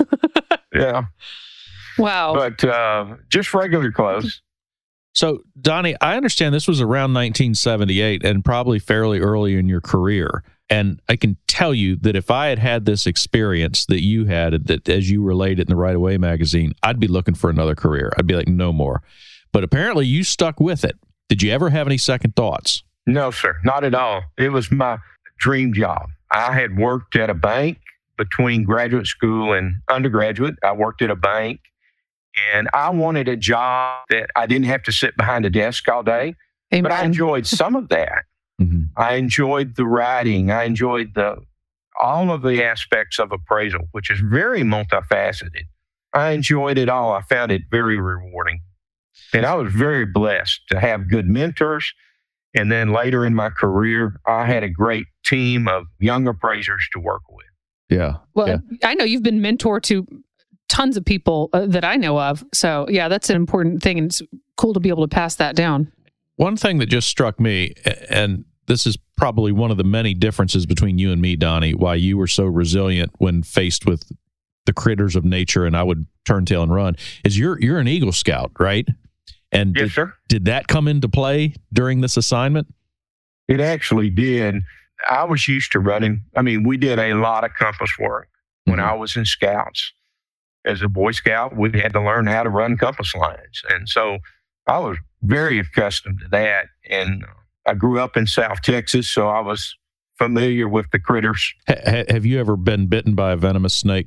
[0.72, 1.06] Yeah,
[1.98, 2.32] wow.
[2.32, 4.40] but uh, just regular clothes.
[5.12, 10.44] So, Donnie, I understand this was around 1978 and probably fairly early in your career.
[10.70, 14.68] And I can tell you that if I had had this experience that you had,
[14.68, 17.74] that as you related in the Right of Way magazine, I'd be looking for another
[17.74, 18.12] career.
[18.16, 19.02] I'd be like, no more.
[19.52, 20.96] But apparently, you stuck with it.
[21.28, 22.84] Did you ever have any second thoughts?
[23.04, 24.22] No, sir, not at all.
[24.38, 24.98] It was my
[25.40, 26.08] dream job.
[26.30, 27.78] I had worked at a bank
[28.16, 30.54] between graduate school and undergraduate.
[30.62, 31.60] I worked at a bank
[32.54, 36.02] and I wanted a job that I didn't have to sit behind a desk all
[36.02, 36.36] day,
[36.70, 38.24] but I enjoyed some of that.
[38.60, 38.82] Mm-hmm.
[38.96, 40.50] I enjoyed the writing.
[40.50, 41.36] I enjoyed the
[42.00, 45.64] all of the aspects of appraisal, which is very multifaceted.
[46.14, 47.12] I enjoyed it all.
[47.12, 48.60] I found it very rewarding.
[49.32, 51.92] And I was very blessed to have good mentors.
[52.54, 57.00] And then later in my career, I had a great team of young appraisers to
[57.00, 57.46] work with.
[57.90, 58.16] Yeah.
[58.34, 58.58] well, yeah.
[58.82, 60.06] I know you've been mentor to
[60.68, 62.44] tons of people uh, that I know of.
[62.54, 64.22] So yeah, that's an important thing, and it's
[64.56, 65.92] cool to be able to pass that down.
[66.36, 67.74] One thing that just struck me,
[68.08, 71.96] and this is probably one of the many differences between you and me, Donnie, why
[71.96, 74.10] you were so resilient when faced with
[74.64, 77.88] the critters of nature and I would turn tail and run, is you're you're an
[77.88, 78.86] Eagle Scout, right?
[79.50, 80.14] And Yes, did, sir.
[80.28, 82.72] did that come into play during this assignment?
[83.48, 84.62] It actually did.
[85.10, 86.22] I was used to running.
[86.36, 88.28] I mean, we did a lot of compass work
[88.66, 88.84] when Mhm.
[88.84, 89.92] I was in scouts.
[90.64, 93.62] As a Boy Scout, we had to learn how to run compass lines.
[93.70, 94.18] And so
[94.68, 96.66] I was very accustomed to that.
[96.88, 97.24] And
[97.66, 99.76] I grew up in South Texas, so I was
[100.18, 101.52] familiar with the critters.
[101.68, 104.06] Ha- ha- have you ever been bitten by a venomous snake?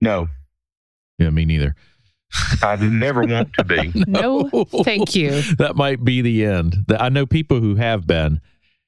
[0.00, 0.28] No,
[1.18, 1.74] Yeah, me neither.
[2.62, 3.92] I never want to be.
[4.06, 4.48] No,
[4.84, 5.42] thank you.
[5.58, 6.76] That might be the end.
[6.98, 8.40] I know people who have been,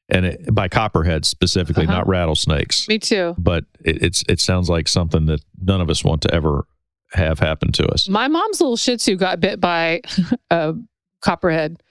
[0.08, 1.92] and it, by copperheads specifically, Uh-huh.
[1.98, 2.88] not rattlesnakes.
[2.88, 3.34] Me too.
[3.38, 6.66] But it, it's it sounds like something that none of us want to ever
[7.12, 8.08] have happen to us.
[8.08, 10.00] My mom's little Shih Tzu got bit by
[10.50, 10.74] a
[11.20, 11.82] copperhead.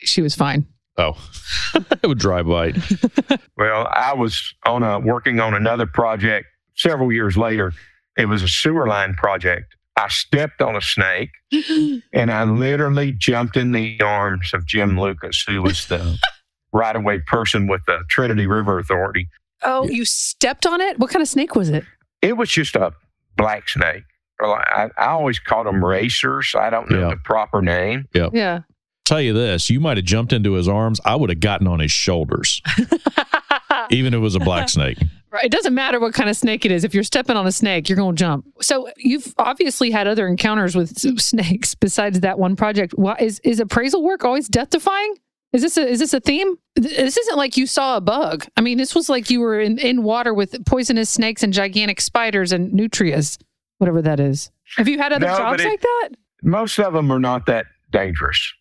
[0.00, 0.66] She was fine.
[0.96, 1.16] Oh,
[2.02, 2.76] it would drive bite.
[3.56, 7.72] Well, I was on a working on another project several years later.
[8.16, 9.74] It was a sewer line project.
[9.96, 11.30] I stepped on a snake
[12.12, 16.16] and I literally jumped in the arms of Jim Lucas, who was the
[16.72, 19.28] right of way person with the Trinity River Authority.
[19.64, 21.00] oh, you stepped on it?
[21.00, 21.84] What kind of snake was it?
[22.22, 22.92] It was just a
[23.36, 24.04] black snake.
[24.40, 26.54] I, I always called them racers.
[26.56, 27.10] I don't know Yeah.
[27.10, 28.06] the proper name.
[28.14, 28.28] Yeah.
[28.32, 28.60] Yeah.
[29.08, 31.00] Tell you this, you might have jumped into his arms.
[31.02, 32.60] I would have gotten on his shoulders,
[33.90, 34.98] even if it was a black snake.
[35.30, 35.44] Right.
[35.44, 36.84] It doesn't matter what kind of snake it is.
[36.84, 38.46] If you're stepping on a snake, you're going to jump.
[38.60, 42.92] So you've obviously had other encounters with snakes besides that one project.
[42.96, 45.14] Why is is appraisal work always death defying?
[45.54, 46.56] Is this a is this a theme?
[46.76, 48.44] This isn't like you saw a bug.
[48.58, 52.02] I mean, this was like you were in, in water with poisonous snakes and gigantic
[52.02, 53.38] spiders and nutrias,
[53.78, 54.50] whatever that is.
[54.76, 56.08] Have you had other No, jobs it- like that?
[56.42, 58.52] Most of them are not that dangerous.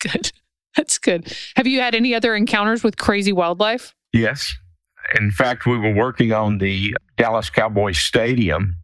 [0.00, 0.32] Good.
[0.76, 1.36] That's good.
[1.56, 3.94] Have you had any other encounters with crazy wildlife?
[4.12, 4.54] Yes.
[5.18, 8.76] In fact, we were working on the Dallas Cowboys Stadium,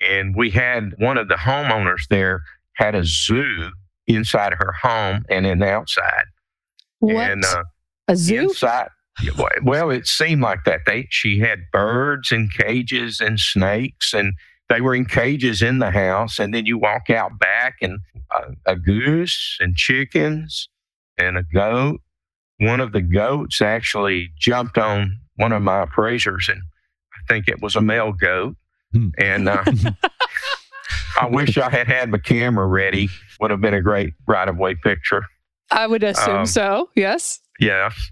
[0.00, 2.42] and we had one of the homeowners there
[2.74, 3.70] had a zoo
[4.06, 6.24] inside her home and then outside.
[6.98, 7.30] What?
[7.30, 7.64] And uh,
[8.08, 8.50] a zoo?
[8.50, 8.88] inside,
[9.62, 10.80] well, it seemed like that.
[10.86, 14.34] They she had birds in cages and snakes, and
[14.68, 16.38] they were in cages in the house.
[16.38, 18.00] And then you walk out back, and
[18.34, 20.68] uh, a goose and chickens
[21.18, 22.00] and a goat.
[22.58, 26.60] One of the goats actually jumped on one of my appraisers, and
[27.14, 28.56] I think it was a male goat.
[28.92, 29.08] Hmm.
[29.18, 29.64] And uh,
[31.20, 33.08] I wish I had had my camera ready.
[33.40, 35.24] Would have been a great right of way picture.
[35.70, 36.90] I would assume Um, so.
[36.94, 37.40] Yes.
[37.58, 38.10] Yes.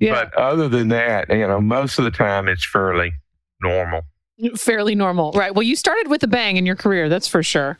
[0.00, 0.12] Yeah.
[0.12, 3.12] But other than that, you know, most of the time it's fairly
[3.60, 4.02] normal.
[4.56, 5.32] Fairly normal.
[5.32, 5.54] Right.
[5.54, 7.08] Well, you started with a bang in your career.
[7.08, 7.78] That's for sure.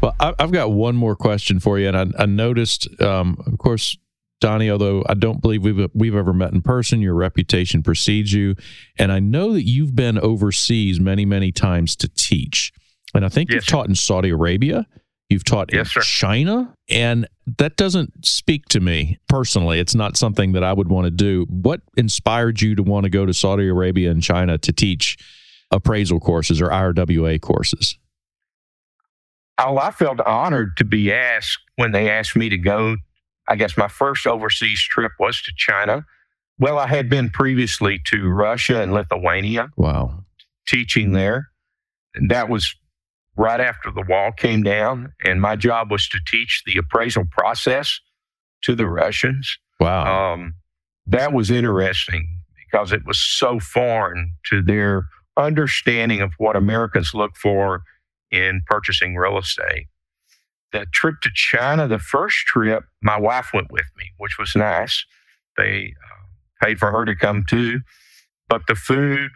[0.00, 3.58] Well, I, I've got one more question for you, and I, I noticed, um, of
[3.58, 3.96] course,
[4.40, 4.70] Donnie.
[4.70, 8.56] Although I don't believe we've we've ever met in person, your reputation precedes you,
[8.98, 12.72] and I know that you've been overseas many many times to teach,
[13.14, 14.86] and I think Yes, you've taught in Saudi Arabia,
[15.32, 16.00] you've taught Yes, sir.
[16.00, 17.26] in China, and
[17.58, 19.80] that doesn't speak to me personally.
[19.80, 21.46] It's not something that I would want to do.
[21.48, 25.16] What inspired you to want to go to Saudi Arabia and China to teach
[25.72, 27.98] appraisal courses or IRWA courses?
[29.58, 32.96] Oh, I felt honored to be asked when they asked me to go.
[33.48, 36.04] I guess my first overseas trip was to China.
[36.58, 40.24] Well, I had been previously to Russia and Lithuania Wow.
[40.66, 41.48] teaching there.
[42.14, 42.74] And that was
[43.36, 45.12] right after the wall came down.
[45.24, 48.00] And my job was to teach the appraisal process
[48.62, 49.58] to the Russians.
[49.80, 50.34] Wow.
[50.34, 50.54] Um,
[51.06, 55.04] that was interesting because it was so foreign to their
[55.36, 57.82] understanding of what Americans look for
[58.30, 59.88] in purchasing real estate.
[60.72, 65.04] The trip to China, the first trip, my wife went with me, which was nice.
[65.58, 67.80] They uh, paid for her to come too.
[68.48, 69.30] But the food,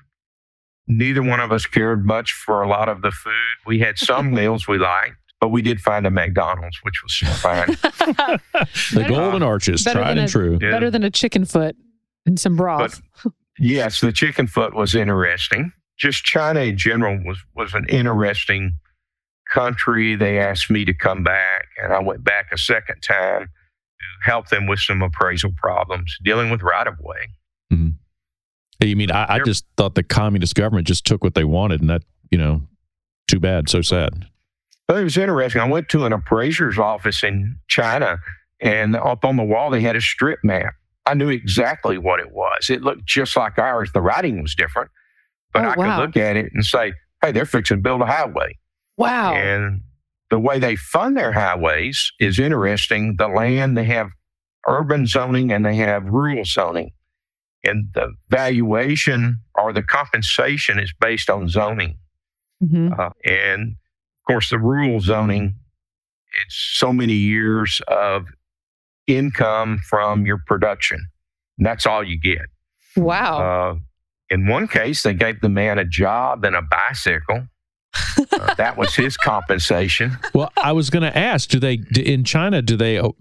[0.88, 3.32] neither one of us cared much for a lot of the food.
[3.66, 7.66] We had some meals we liked, but we did find a McDonald's, which was fine.
[7.82, 8.40] the
[8.94, 10.58] better- golden arches, better tried and a- true.
[10.60, 10.70] Yeah.
[10.70, 11.76] Better than a chicken foot
[12.24, 13.00] and some broth.
[13.58, 15.72] Yes, the chicken foot was interesting.
[15.98, 18.72] Just China in general was was an interesting
[19.52, 20.14] country.
[20.14, 24.48] They asked me to come back, and I went back a second time to help
[24.48, 27.28] them with some appraisal problems dealing with right of way.
[27.72, 27.88] Mm-hmm.
[28.80, 31.88] You mean I, I just thought the communist government just took what they wanted, and
[31.90, 32.62] that you know,
[33.28, 34.26] too bad, so sad.
[34.88, 35.60] But it was interesting.
[35.60, 38.18] I went to an appraiser's office in China,
[38.60, 40.74] and up on the wall they had a strip map.
[41.06, 42.68] I knew exactly what it was.
[42.68, 43.90] It looked just like ours.
[43.92, 44.90] The writing was different,
[45.52, 45.96] but Oh, I wow.
[45.96, 48.58] could look at it and say, "Hey, they're fixing to build a highway."
[48.98, 49.34] wow.
[49.34, 49.82] And
[50.30, 53.16] the way they fund their highways is interesting.
[53.16, 54.10] The land, they have
[54.66, 56.90] urban zoning and they have rural zoning.
[57.66, 61.98] And the valuation or the compensation is based on zoning.
[62.62, 62.98] Mhm.
[62.98, 65.56] Uh, and of course, the rural zoning,
[66.44, 68.26] it's so many years of
[69.06, 71.06] income from your production.
[71.58, 72.46] And that's all you get.
[72.96, 73.38] Wow.
[73.38, 73.74] Uh,
[74.30, 77.46] in one case, they gave the man a job and a bicycle.
[78.32, 80.16] Uh, that was his compensation.
[80.34, 82.60] Well, I was going to ask, do they d- in China?
[82.60, 83.00] Do they?
[83.00, 83.16] oh,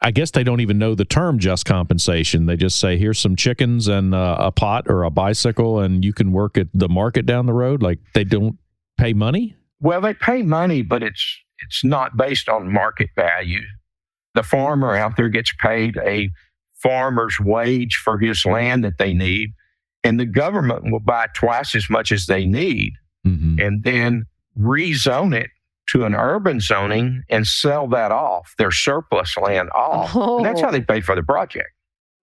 [0.00, 2.46] I guess they don't even know the term just compensation.
[2.46, 6.12] They just say, "Here's some chickens and uh, a pot or a bicycle, and you
[6.12, 8.58] can work at the market down the road." Like they don't
[8.98, 9.56] pay money.
[9.80, 13.62] Well, they pay money, but it's it's not based on market value.
[14.34, 16.30] The farmer out there gets paid a
[16.74, 19.50] farmer's wage for his land that they need,
[20.02, 22.92] and the government will buy twice as much as they need
[23.26, 23.58] Mm-hmm.
[23.58, 24.26] and then
[24.58, 25.50] rezone it
[25.88, 30.14] to an urban zoning and sell that off, their surplus land off.
[30.14, 30.72] And that's how Oh.
[30.72, 31.68] they pay for the project.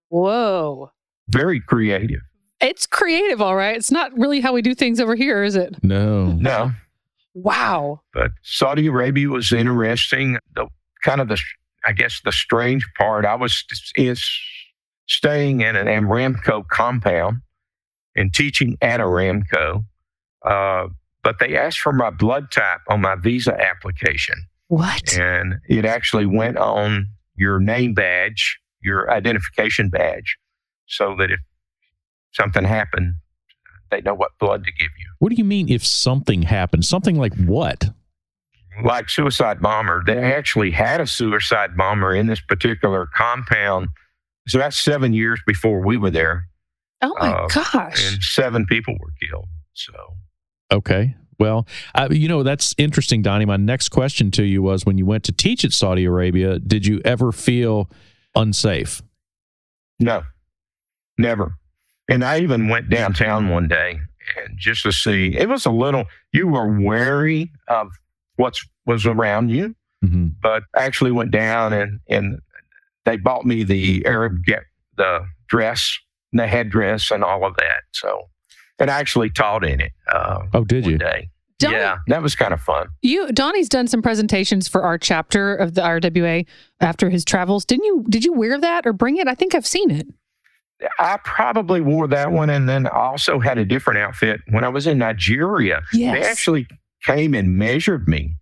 [0.09, 0.91] Whoa.
[1.29, 2.21] Very creative.
[2.59, 3.75] It's creative, all right.
[3.75, 5.75] It's not really how we do things over here, is it?
[5.83, 6.25] No.
[6.33, 6.71] No,
[7.33, 8.01] Wow.
[8.13, 10.37] but Saudi Arabia was interesting.
[10.55, 10.67] The
[11.03, 11.39] kind of the,
[11.85, 13.25] I guess, the strange part.
[13.25, 13.63] I was
[13.95, 14.23] is
[15.07, 17.41] staying in an Aramco compound
[18.15, 19.85] and teaching at Aramco,
[20.45, 20.87] uh,
[21.23, 24.35] but they asked for my blood type on my visa application,
[24.67, 25.17] What?
[25.17, 30.37] and it actually went on your name badge, your identification badge,
[30.87, 31.39] so that if
[32.31, 33.15] something happened,
[33.91, 35.07] they know what blood to give you.
[35.19, 36.85] What do you mean if something happened?
[36.85, 37.89] Something like what?
[38.85, 40.01] like suicide bomber.
[40.07, 43.89] They actually had a suicide bomber in this particular compound.
[44.47, 46.47] So that's seven years before we were there,
[47.01, 48.11] Oh my Uh, gosh.
[48.13, 49.49] and seven people were killed.
[49.73, 49.91] So
[50.71, 51.15] Okay.
[51.39, 53.45] Well, uh, you know that's interesting, Donnie.
[53.45, 56.85] My next question to you was: When you went to teach at Saudi Arabia, did
[56.85, 57.89] you ever feel
[58.35, 59.01] unsafe?
[59.99, 60.23] no,
[61.17, 61.55] never.
[62.09, 63.99] And I even went downtown one day
[64.37, 65.35] and just to see.
[65.37, 66.05] It was a little.
[66.33, 67.87] You were wary of
[68.35, 70.29] what was around you, Mm-hmm.
[70.41, 72.39] but I actually went down and and
[73.05, 74.63] they bought me the Arab get
[74.97, 75.97] the dress,
[76.31, 77.81] and the headdress, and all of that.
[77.93, 78.29] So,
[78.81, 79.91] and I actually taught in it.
[80.11, 80.97] Uh, Oh, did you?
[80.97, 81.29] day.
[81.59, 82.87] Donnie, yeah, that was kind of fun.
[83.03, 86.45] you Donnie's done some presentations for our chapter of the RWA
[86.79, 87.65] after his travels.
[87.65, 88.03] Didn't you?
[88.09, 89.27] Did you wear that or bring it?
[89.27, 90.07] I think I've seen it.
[90.97, 94.87] I probably wore that one, and then also had a different outfit when I was
[94.87, 95.83] in Nigeria.
[95.93, 96.65] They actually
[97.03, 98.37] came and measured me.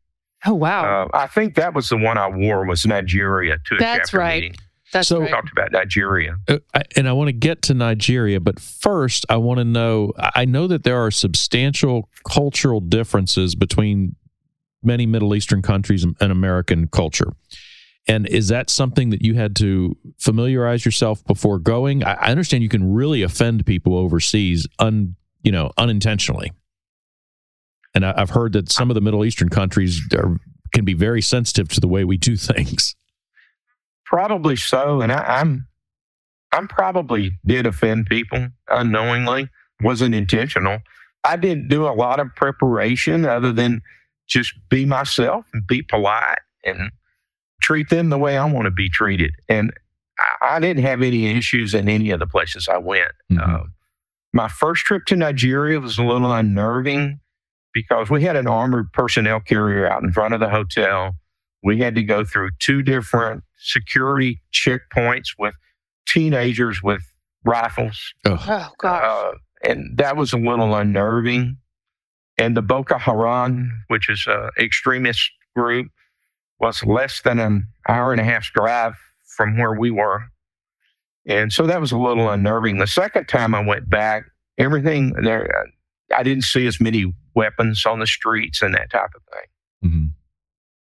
[0.45, 3.79] Oh wow, Uh, I think that was the one I wore was Nigeria to a
[3.79, 4.43] That's chapter right.
[4.43, 4.57] meeting.
[4.93, 5.31] That's so- We right.
[5.31, 6.37] talked about Nigeria.
[6.47, 10.13] Uh, I- and I want to get to Nigeria, but first, I want to know.
[10.17, 14.15] I I know that there are substantial cultural differences between
[14.83, 17.33] many Middle Eastern countries and and American culture.
[18.07, 22.03] And is that something that you had to familiarize yourself before going?
[22.03, 26.51] I, I understand you can really offend people overseas, un you know, unintentionally.
[27.93, 30.37] And I, I've heard that some of the Middle Eastern countries are,
[30.73, 32.95] can be very sensitive to the way we do things.
[34.09, 35.67] Probably so, and I, I'm,
[36.51, 39.49] I'm probably did offend people unknowingly.
[39.81, 40.79] Wasn't intentional.
[41.23, 43.81] I didn't do a lot of preparation other than
[44.27, 46.91] just be myself and be polite and
[47.61, 49.31] treat them the way I want to be treated.
[49.47, 49.71] And
[50.17, 53.11] I, I didn't have any issues in any of the places I went.
[53.31, 53.47] Mhm.
[53.47, 53.63] Uh,
[54.33, 57.19] my first trip to Nigeria was a little unnerving
[57.73, 61.15] because we had an armored personnel carrier out in front of the hotel.
[61.63, 65.55] We had to go through two different security checkpoints with
[66.07, 67.01] teenagers with
[67.45, 68.13] rifles.
[68.25, 68.39] Ugh.
[68.47, 69.03] Oh gosh.
[69.03, 69.37] Uh,
[69.69, 71.57] and that was a little unnerving.
[72.37, 75.87] And the Boko Haram, which is an extremist group,
[76.59, 78.93] was less than an hour and a half's drive
[79.35, 80.23] from where we were.
[81.27, 82.77] And so that was a little unnerving.
[82.77, 84.23] The second time I went back,
[84.57, 89.11] everything there, uh, I didn't see as many weapons on the streets and that type
[89.15, 89.91] of thing.
[89.91, 90.09] Mhm.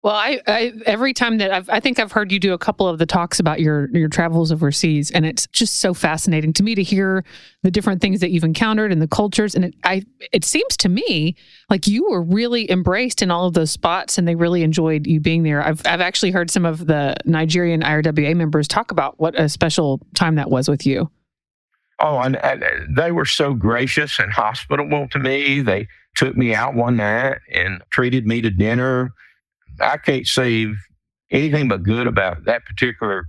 [0.08, 2.88] Well, I, I every time that I've, I think I've heard you do a couple
[2.88, 6.74] of the talks about your your travels overseas, and it's just so fascinating to me
[6.76, 7.26] to hear
[7.62, 9.54] the different things that you've encountered and the cultures.
[9.54, 11.36] And it I it seems to me
[11.68, 15.20] like you were really embraced in all of those spots, and they really enjoyed you
[15.20, 15.62] being there.
[15.62, 20.00] I've I've actually heard some of the Nigerian IRWA members talk about what a special
[20.14, 21.10] time that was with you.
[22.00, 25.60] Oh, and, and uh, they were so gracious and hospitable to me.
[25.60, 29.12] They took me out one night and treated me to dinner.
[29.80, 30.68] I can't say
[31.30, 33.28] anything but good about that particular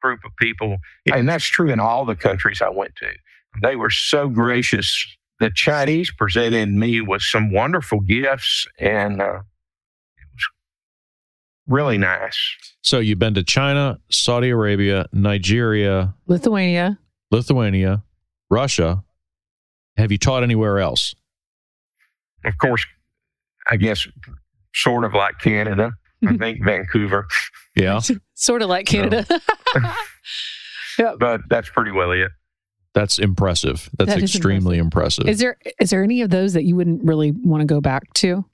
[0.00, 0.76] group of people.
[1.12, 3.08] And that's true in all the countries I went to.
[3.62, 5.06] They were so gracious.
[5.40, 9.40] The Chinese presented me with some wonderful gifts, and uh,
[10.16, 10.48] it was
[11.66, 12.38] really nice.
[12.82, 16.98] So you've been to China, Saudi Arabia, Nigeria, Lithuania.
[17.30, 18.04] Lithuania,
[18.50, 19.04] Russia.
[19.96, 21.14] Have you taught anywhere else?
[22.44, 22.84] Of course,
[23.70, 24.06] I guess
[24.74, 25.92] sort of like Canada.
[26.22, 26.36] I mm-hmm.
[26.36, 27.26] think Vancouver.
[27.74, 28.00] Yeah.
[28.34, 29.26] Sort of like Canada.
[30.98, 31.14] yeah.
[31.18, 32.30] but that's pretty well it.
[32.94, 33.88] That's impressive.
[33.98, 35.26] That's That is extremely impressive.
[35.26, 38.12] is there is there any of those that you wouldn't really want to go back
[38.14, 38.44] to?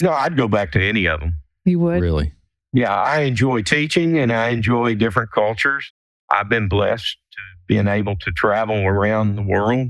[0.00, 1.34] No, I'd go back to any of them.
[1.64, 2.00] You would.
[2.00, 2.32] really?
[2.72, 5.92] Yeah, I enjoy teaching and I enjoy different cultures.
[6.30, 9.88] I've been blessed to being able to travel around the world.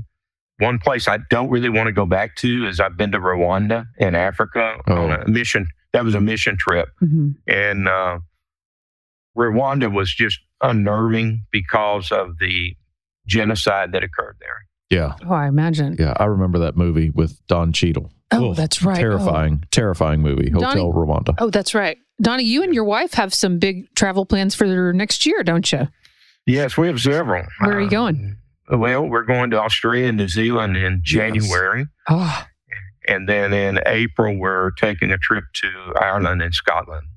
[0.59, 3.85] One place I don't really want to go back to is I've been to Rwanda
[3.99, 5.11] in Africa on Oh.
[5.11, 5.67] a mission.
[5.93, 6.89] That was a mission trip.
[7.01, 7.35] Mhm.
[7.47, 8.19] And uh,
[9.37, 12.75] Rwanda was just unnerving because of the
[13.27, 14.65] genocide that occurred there.
[14.89, 15.15] Yeah.
[15.25, 15.95] Oh, I imagine.
[15.99, 16.13] Yeah.
[16.17, 18.11] I remember that movie with Don Cheadle.
[18.31, 18.97] Oh, Ugh, that's right.
[18.97, 19.01] Oh.
[19.01, 20.49] Terrifying, terrifying movie.
[20.49, 21.35] Hotel Donnie- Rwanda.
[21.39, 21.97] Oh, that's right.
[22.21, 25.87] Donnie, you and your wife have some big travel plans for next year, don't you?
[26.45, 27.45] Yes, we have several.
[27.59, 28.37] Where are you Uh, going?
[28.69, 31.85] Well, we're going to Australia and New Zealand in January.
[32.09, 32.45] Oh,
[33.07, 37.07] And then in April, we're taking a trip to Ireland and Scotland.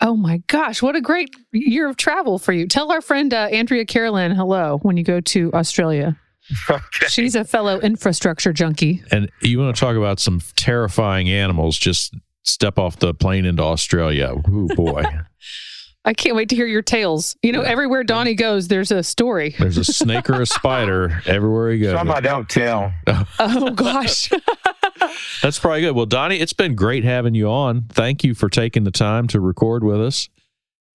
[0.00, 2.66] oh my gosh, what a great year of travel for you.
[2.68, 6.16] Tell our friend uh, Andrea Carolyn hello when you go to Australia.
[6.70, 7.06] okay.
[7.08, 9.02] She's a fellow infrastructure junkie.
[9.10, 11.76] And you want to talk about some terrifying animals?
[11.78, 14.34] Just step off the plane into Australia.
[14.34, 15.04] Oh boy.
[16.04, 17.36] I can't wait to hear your tales.
[17.42, 17.68] You know, Yeah.
[17.68, 19.54] everywhere Donnie goes, there's a story.
[19.58, 21.92] There's a snake or a spider everywhere he goes.
[21.92, 22.92] Some I don't tell.
[23.38, 24.30] Oh gosh.
[25.42, 25.92] That's probably good.
[25.94, 27.82] Well, Donnie, it's been great having you on.
[27.90, 30.28] Thank you for taking the time to record with us.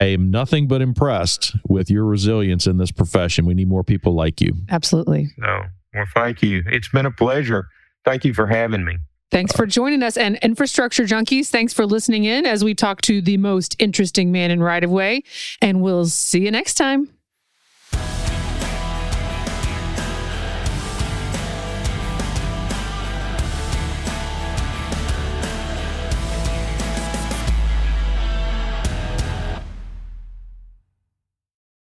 [0.02, 3.46] I am nothing but impressed with your resilience in this profession.
[3.46, 4.54] We need more people like you.
[4.70, 5.28] Absolutely.
[5.40, 5.62] So,
[5.94, 6.64] well, thank you.
[6.66, 7.68] It's been a pleasure.
[8.04, 8.98] Thank you for having me.
[9.34, 10.16] Thanks for joining us.
[10.16, 14.52] And infrastructure junkies, thanks for listening in as we talk to the most interesting man
[14.52, 15.24] in right of way.
[15.60, 17.10] And we'll see you next time.